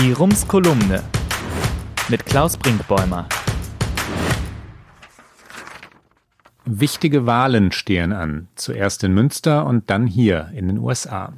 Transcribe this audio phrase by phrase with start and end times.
[0.00, 1.02] Die Rums Kolumne
[2.08, 3.28] mit Klaus Brinkbäumer.
[6.64, 8.46] Wichtige Wahlen stehen an.
[8.54, 11.32] Zuerst in Münster und dann hier in den USA.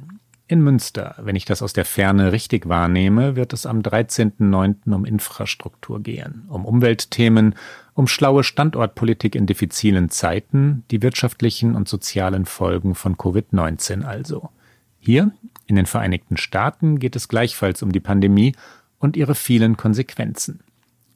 [0.45, 4.93] In Münster, wenn ich das aus der Ferne richtig wahrnehme, wird es am 13.09.
[4.93, 7.55] um Infrastruktur gehen, um Umweltthemen,
[7.95, 14.51] um schlaue Standortpolitik in diffizilen Zeiten, die wirtschaftlichen und sozialen Folgen von Covid-19 also.
[15.03, 15.31] Hier,
[15.65, 18.55] in den Vereinigten Staaten, geht es gleichfalls um die Pandemie
[18.99, 20.59] und ihre vielen Konsequenzen.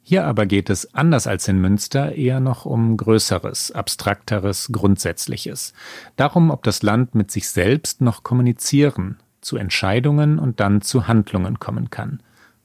[0.02, 5.74] Hier aber geht es, anders als in Münster, eher noch um Größeres, Abstrakteres, Grundsätzliches.
[6.16, 11.60] Darum, ob das Land mit sich selbst noch kommunizieren, zu Entscheidungen und dann zu Handlungen
[11.60, 12.22] kommen kann.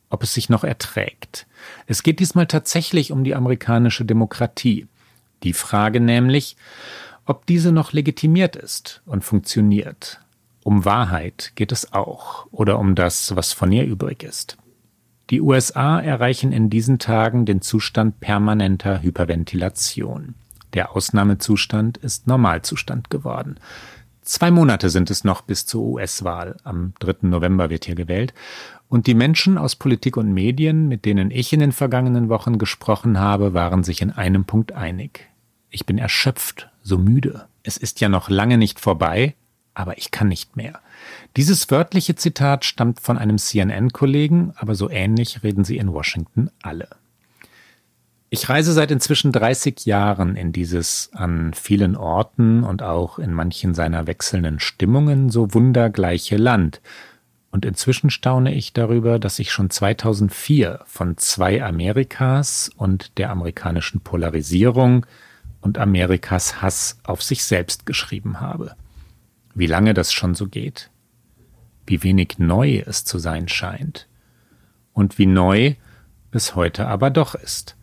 [0.08, 1.46] Ob es sich noch erträgt.
[1.86, 4.86] Es geht diesmal tatsächlich um die amerikanische Demokratie.
[5.42, 6.56] Die Frage nämlich,
[7.26, 10.20] ob diese noch legitimiert ist und funktioniert.
[10.62, 14.58] Um Wahrheit geht es auch oder um das, was von ihr übrig ist.
[15.30, 20.34] Die USA erreichen in diesen Tagen den Zustand permanenter Hyperventilation.
[20.74, 23.58] Der Ausnahmezustand ist Normalzustand geworden.
[24.22, 26.56] Zwei Monate sind es noch bis zur US-Wahl.
[26.62, 27.28] Am 3.
[27.28, 28.34] November wird hier gewählt.
[28.88, 33.18] Und die Menschen aus Politik und Medien, mit denen ich in den vergangenen Wochen gesprochen
[33.18, 35.28] habe, waren sich in einem Punkt einig.
[35.70, 37.46] Ich bin erschöpft, so müde.
[37.62, 39.34] Es ist ja noch lange nicht vorbei,
[39.74, 40.80] aber ich kann nicht mehr.
[41.36, 46.88] Dieses wörtliche Zitat stammt von einem CNN-Kollegen, aber so ähnlich reden sie in Washington alle.
[48.32, 53.74] Ich reise seit inzwischen 30 Jahren in dieses an vielen Orten und auch in manchen
[53.74, 56.80] seiner wechselnden Stimmungen so wundergleiche Land.
[57.50, 64.00] Und inzwischen staune ich darüber, dass ich schon 2004 von zwei Amerikas und der amerikanischen
[64.00, 65.06] Polarisierung
[65.60, 68.76] und Amerikas Hass auf sich selbst geschrieben habe
[69.54, 70.90] wie lange das schon so geht,
[71.86, 74.08] wie wenig neu es zu sein scheint
[74.92, 75.74] und wie neu
[76.30, 77.76] es heute aber doch ist,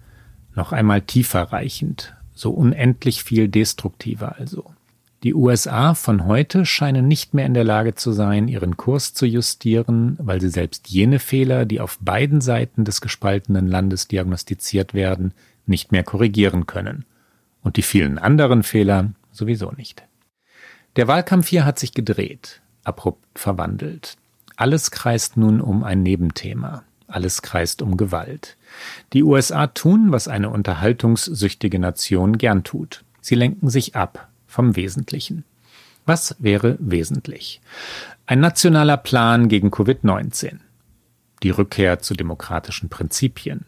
[0.56, 4.74] noch einmal tiefer reichend, so unendlich viel destruktiver also.
[5.24, 9.26] Die USA von heute scheinen nicht mehr in der Lage zu sein, ihren Kurs zu
[9.26, 15.34] justieren, weil sie selbst jene Fehler, die auf beiden Seiten des gespaltenen Landes diagnostiziert werden,
[15.66, 17.06] nicht mehr korrigieren können.
[17.64, 20.04] Und die vielen anderen Fehler sowieso nicht.
[20.98, 24.16] Der Wahlkampf hier hat sich gedreht, abrupt verwandelt.
[24.56, 26.84] Alles kreist nun um ein Nebenthema.
[27.08, 28.58] Alles kreist um Gewalt.
[29.14, 33.04] Die USA tun, was eine unterhaltungssüchtige Nation gern tut.
[33.22, 35.44] Sie lenken sich ab vom Wesentlichen.
[36.08, 37.62] Was wäre wesentlich?
[38.26, 40.58] Ein nationaler Plan gegen Covid-19.
[41.44, 43.66] Die Rückkehr zu demokratischen Prinzipien.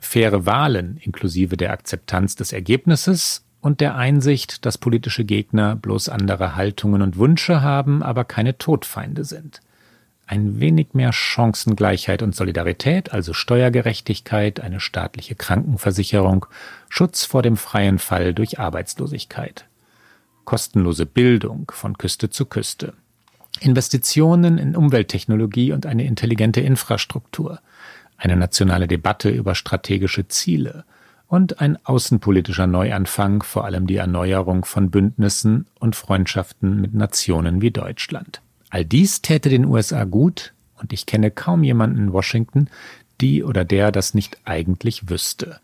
[0.00, 6.54] Faire Wahlen inklusive der Akzeptanz des Ergebnisses und der Einsicht, dass politische Gegner bloß andere
[6.54, 9.60] Haltungen und Wünsche haben, aber keine Todfeinde sind.
[10.24, 16.46] Ein wenig mehr Chancengleichheit und Solidarität, also Steuergerechtigkeit, eine staatliche Krankenversicherung,
[16.88, 19.66] Schutz vor dem freien Fall durch Arbeitslosigkeit.
[20.44, 22.92] Kostenlose Bildung von Küste zu Küste.
[23.58, 27.58] Investitionen in Umwelttechnologie und eine intelligente Infrastruktur.
[28.16, 30.84] Eine nationale Debatte über strategische Ziele
[31.28, 37.70] und ein außenpolitischer Neuanfang, vor allem die Erneuerung von Bündnissen und Freundschaften mit Nationen wie
[37.70, 38.42] Deutschland.
[38.70, 42.68] All dies täte den USA gut, und ich kenne kaum jemanden in Washington,
[43.20, 45.60] die oder der das nicht eigentlich wüsste.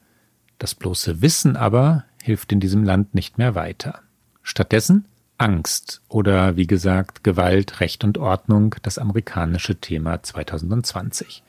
[0.59, 4.01] Das bloße Wissen aber hilft in diesem Land nicht mehr weiter.
[4.43, 5.05] Stattdessen
[5.39, 11.43] Angst oder wie gesagt Gewalt, Recht und Ordnung, das amerikanische Thema 2020.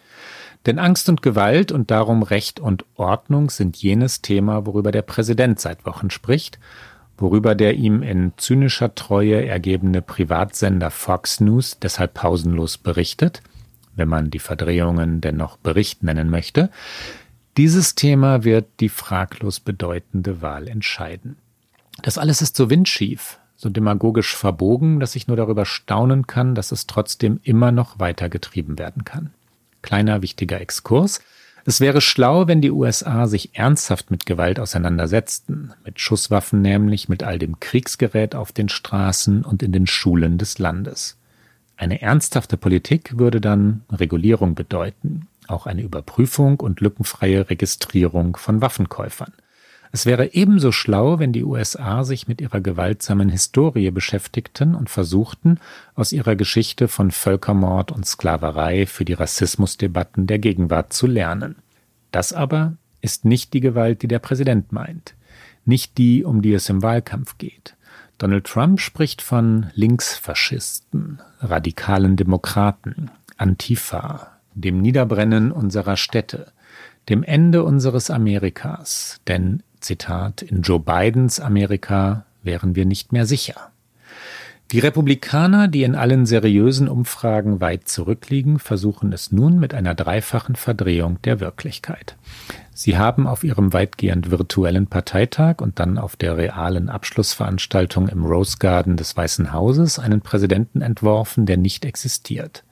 [0.65, 5.59] Denn Angst und Gewalt und darum Recht und Ordnung sind jenes Thema, worüber der Präsident
[5.59, 6.57] seit Wochen spricht,
[7.17, 13.41] worüber der ihm in zynischer Treue ergebene Privatsender Fox News deshalb pausenlos berichtet,
[13.95, 16.69] wenn man die Verdrehungen dennoch Bericht nennen möchte.
[17.57, 21.37] Dieses Thema wird die fraglos bedeutende Wahl entscheiden.
[22.01, 26.71] Das alles ist so windschief, so demagogisch verbogen, dass ich nur darüber staunen kann, dass
[26.71, 29.31] es trotzdem immer noch weitergetrieben werden kann.
[29.83, 31.21] Kleiner wichtiger Exkurs.
[31.65, 37.21] Es wäre schlau, wenn die USA sich ernsthaft mit Gewalt auseinandersetzten, mit Schusswaffen nämlich, mit
[37.21, 41.17] all dem Kriegsgerät auf den Straßen und in den Schulen des Landes.
[41.77, 49.33] Eine ernsthafte Politik würde dann Regulierung bedeuten, auch eine Überprüfung und lückenfreie Registrierung von Waffenkäufern.
[49.95, 55.59] Es wäre ebenso schlau, wenn die USA sich mit ihrer gewaltsamen Historie beschäftigten und versuchten,
[55.93, 61.57] aus ihrer Geschichte von Völkermord und Sklaverei für die Rassismusdebatten der Gegenwart zu lernen.
[62.09, 65.13] Das aber ist nicht die Gewalt, die der Präsident meint,
[65.63, 67.75] nicht die, um die es im Wahlkampf geht.
[68.17, 76.51] Donald Trump spricht von Linksfaschisten, radikalen Demokraten, Antifa, dem Niederbrennen unserer Städte,
[77.09, 83.69] dem Ende unseres Amerikas, denn, Zitat, in Joe Bidens Amerika wären wir nicht mehr sicher.
[84.71, 90.55] Die Republikaner, die in allen seriösen Umfragen weit zurückliegen, versuchen es nun mit einer dreifachen
[90.55, 92.15] Verdrehung der Wirklichkeit.
[92.73, 98.57] Sie haben auf ihrem weitgehend virtuellen Parteitag und dann auf der realen Abschlussveranstaltung im Rose
[98.57, 102.63] Garden des Weißen Hauses einen Präsidenten entworfen, der nicht existiert.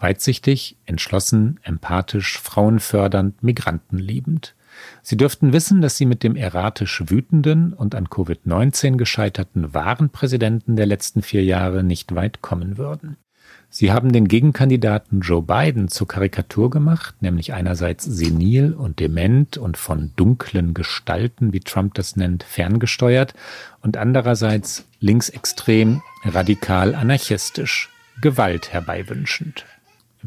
[0.00, 4.54] Weitsichtig, entschlossen, empathisch, frauenfördernd, migrantenliebend.
[5.02, 10.76] Sie dürften wissen, dass Sie mit dem erratisch wütenden und an Covid-19 gescheiterten wahren Präsidenten
[10.76, 13.16] der letzten vier Jahre nicht weit kommen würden.
[13.76, 19.76] Sie haben den Gegenkandidaten Joe Biden zur Karikatur gemacht, nämlich einerseits senil und dement und
[19.76, 23.34] von dunklen Gestalten, wie Trump das nennt, ferngesteuert
[23.80, 27.90] und andererseits linksextrem, radikal anarchistisch,
[28.20, 29.66] Gewalt herbeiwünschend.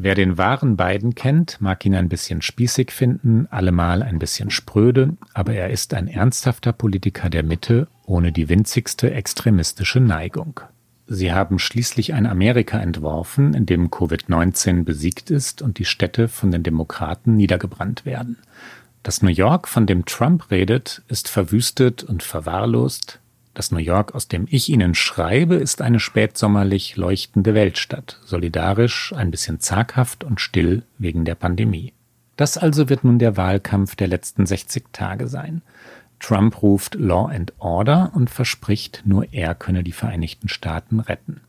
[0.00, 5.16] Wer den wahren Biden kennt, mag ihn ein bisschen spießig finden, allemal ein bisschen spröde,
[5.34, 10.60] aber er ist ein ernsthafter Politiker der Mitte ohne die winzigste extremistische Neigung.
[11.08, 16.52] Sie haben schließlich ein Amerika entworfen, in dem Covid-19 besiegt ist und die Städte von
[16.52, 18.38] den Demokraten niedergebrannt werden.
[19.02, 23.18] Das New York, von dem Trump redet, ist verwüstet und verwahrlost,
[23.58, 29.32] das New York, aus dem ich Ihnen schreibe, ist eine spätsommerlich leuchtende Weltstadt, solidarisch, ein
[29.32, 31.92] bisschen zaghaft und still wegen der Pandemie.
[32.36, 35.62] Das also wird nun der Wahlkampf der letzten 60 Tage sein.
[36.20, 41.40] Trump ruft Law and Order und verspricht, nur er könne die Vereinigten Staaten retten.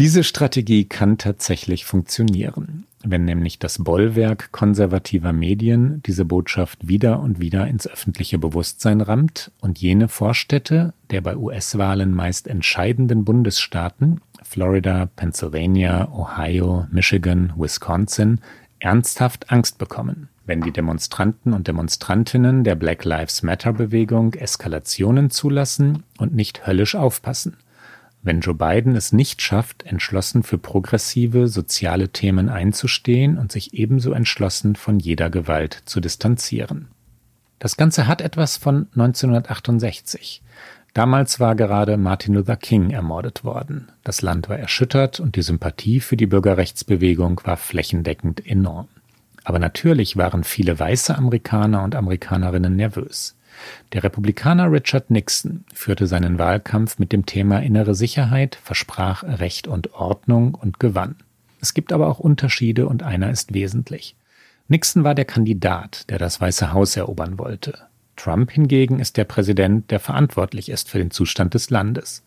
[0.00, 7.38] Diese Strategie kann tatsächlich funktionieren, wenn nämlich das Bollwerk konservativer Medien diese Botschaft wieder und
[7.38, 15.10] wieder ins öffentliche Bewusstsein rammt und jene Vorstädte der bei US-Wahlen meist entscheidenden Bundesstaaten Florida,
[15.16, 18.40] Pennsylvania, Ohio, Michigan, Wisconsin
[18.78, 26.04] ernsthaft Angst bekommen, wenn die Demonstranten und Demonstrantinnen der Black Lives Matter Bewegung Eskalationen zulassen
[26.16, 27.58] und nicht höllisch aufpassen–
[28.22, 34.12] wenn Joe Biden es nicht schafft, entschlossen für progressive soziale Themen einzustehen und sich ebenso
[34.12, 36.88] entschlossen von jeder Gewalt zu distanzieren.
[37.58, 40.42] Das Ganze hat etwas von 1968.
[40.92, 43.92] Damals war gerade Martin Luther King ermordet worden.
[44.02, 48.88] Das Land war erschüttert und die Sympathie für die Bürgerrechtsbewegung war flächendeckend enorm.
[49.50, 53.36] Aber natürlich waren viele weiße Amerikaner und Amerikanerinnen nervös.
[53.92, 59.92] Der Republikaner Richard Nixon führte seinen Wahlkampf mit dem Thema innere Sicherheit, versprach Recht und
[59.92, 61.16] Ordnung und gewann.
[61.60, 64.14] Es gibt aber auch Unterschiede und einer ist wesentlich.
[64.68, 67.76] Nixon war der Kandidat, der das Weiße Haus erobern wollte.
[68.14, 72.22] Trump hingegen ist der Präsident, der verantwortlich ist für den Zustand des Landes.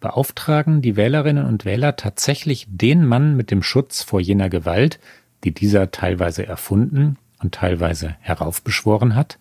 [0.00, 4.98] Beauftragen die Wählerinnen und Wähler tatsächlich den Mann mit dem Schutz vor jener Gewalt,
[5.44, 9.38] die dieser teilweise erfunden und teilweise heraufbeschworen hat?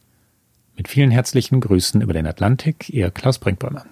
[0.75, 3.85] Mit vielen herzlichen Grüßen über den Atlantik, Ihr Klaus Brinkbäumer.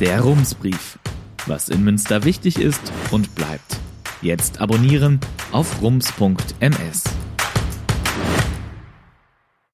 [0.00, 0.98] Der Rumsbrief.
[1.46, 3.78] Was in Münster wichtig ist und bleibt.
[4.20, 5.20] Jetzt abonnieren
[5.52, 7.04] auf rums.ms.